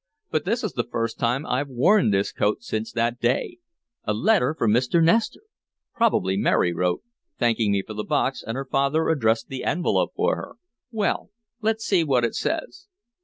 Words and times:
But 0.31 0.45
this 0.45 0.63
is 0.63 0.73
the 0.73 0.83
first 0.89 1.19
time 1.19 1.45
I've 1.45 1.67
worn 1.67 2.09
this 2.09 2.31
coat 2.31 2.63
since 2.63 2.91
that 2.91 3.19
day. 3.19 3.59
A 4.03 4.15
letter 4.15 4.55
from 4.55 4.71
Mr. 4.71 4.99
Nestor! 4.99 5.43
Probably 5.93 6.35
Mary 6.37 6.73
wrote, 6.73 7.03
thanking 7.37 7.71
me 7.71 7.83
for 7.83 7.93
the 7.93 8.03
box, 8.03 8.41
and 8.41 8.55
her 8.55 8.65
father 8.65 9.09
addressed 9.09 9.49
the 9.49 9.63
envelope 9.63 10.13
for 10.15 10.37
her. 10.37 10.55
Well, 10.89 11.29
let's 11.61 11.85
see 11.85 12.03
what 12.03 12.25
it 12.25 12.33
says." 12.33 12.87